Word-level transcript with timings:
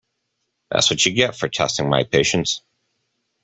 That’s 0.71 0.89
what 0.89 1.05
you 1.05 1.13
get 1.13 1.35
for 1.35 1.47
testing 1.47 1.87
my 1.87 2.03
patience. 2.05 2.63